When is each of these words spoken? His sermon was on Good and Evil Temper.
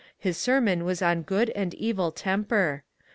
His 0.17 0.35
sermon 0.35 0.83
was 0.83 1.03
on 1.03 1.21
Good 1.21 1.51
and 1.51 1.75
Evil 1.75 2.11
Temper. 2.11 2.81